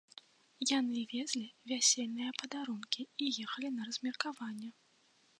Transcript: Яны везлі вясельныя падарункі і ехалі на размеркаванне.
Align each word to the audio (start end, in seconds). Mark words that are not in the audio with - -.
Яны 0.69 1.01
везлі 1.15 1.41
вясельныя 1.71 2.31
падарункі 2.41 3.01
і 3.25 3.27
ехалі 3.45 3.69
на 3.75 3.81
размеркаванне. 3.91 4.69